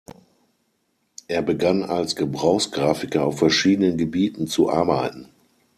Er 1.27 1.43
begann 1.43 1.83
als 1.83 2.15
Gebrauchsgrafiker 2.15 3.23
auf 3.23 3.37
verschiedenen 3.37 3.97
Gebieten 3.97 4.47
zu 4.47 4.67
arbeiten. 4.71 5.29